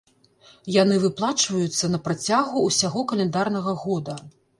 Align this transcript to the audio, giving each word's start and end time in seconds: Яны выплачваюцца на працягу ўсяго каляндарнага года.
Яны 0.75 0.95
выплачваюцца 1.03 1.85
на 1.95 1.99
працягу 2.07 2.63
ўсяго 2.69 3.05
каляндарнага 3.13 3.75
года. 3.83 4.17